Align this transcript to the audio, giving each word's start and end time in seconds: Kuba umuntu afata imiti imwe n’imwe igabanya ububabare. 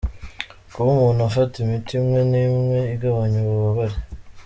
Kuba 0.73 0.89
umuntu 0.95 1.21
afata 1.29 1.55
imiti 1.63 1.91
imwe 1.99 2.19
n’imwe 2.31 2.79
igabanya 2.95 3.39
ububabare. 3.43 3.97